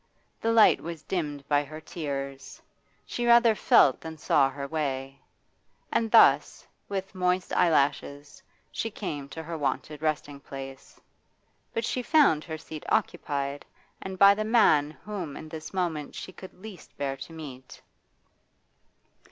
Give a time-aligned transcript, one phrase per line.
[0.41, 2.59] The light was dimmed by her tears;
[3.05, 5.21] she rather felt than saw her way.
[5.91, 8.41] And thus, with moist eyelashes,
[8.71, 10.99] she came to her wonted resting place.
[11.71, 13.63] But she found her seat occupied,
[14.01, 17.79] and by the man whom in this moment she could least bear to meet.